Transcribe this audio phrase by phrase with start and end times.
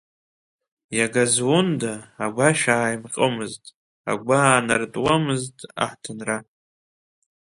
[0.97, 1.93] Иага зунда,
[2.23, 3.63] агәашә ааимҟьомызт,
[4.11, 6.37] агәы аанартуамызт аҳҭынра.